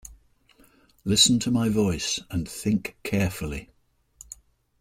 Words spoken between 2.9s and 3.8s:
carefully.